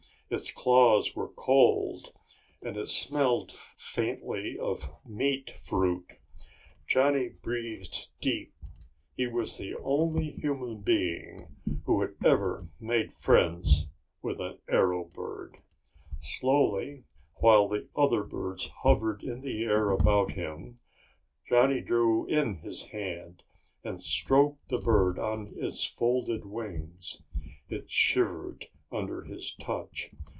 Its 0.33 0.49
claws 0.49 1.13
were 1.13 1.27
cold 1.27 2.13
and 2.61 2.77
it 2.77 2.87
smelled 2.87 3.51
faintly 3.51 4.57
of 4.57 4.89
meat 5.05 5.49
fruit. 5.51 6.13
Johnny 6.87 7.27
breathed 7.43 8.07
deep. 8.21 8.53
He 9.13 9.27
was 9.27 9.57
the 9.57 9.75
only 9.83 10.29
human 10.31 10.77
being 10.83 11.57
who 11.83 11.99
had 11.99 12.15
ever 12.23 12.69
made 12.79 13.11
friends 13.11 13.87
with 14.21 14.39
an 14.39 14.59
arrow 14.69 15.03
bird. 15.03 15.57
Slowly, 16.21 17.03
while 17.41 17.67
the 17.67 17.89
other 17.93 18.23
birds 18.23 18.67
hovered 18.83 19.23
in 19.23 19.41
the 19.41 19.65
air 19.65 19.89
about 19.89 20.31
him, 20.31 20.75
Johnny 21.45 21.81
drew 21.81 22.25
in 22.27 22.59
his 22.59 22.85
hand 22.85 23.43
and 23.83 23.99
stroked 24.01 24.69
the 24.69 24.79
bird 24.79 25.19
on 25.19 25.51
its 25.57 25.83
folded 25.85 26.45
wings. 26.45 27.21
It 27.67 27.89
shivered 27.89 28.67
under 28.93 29.23
his 29.23 29.53
touch. 29.55 30.11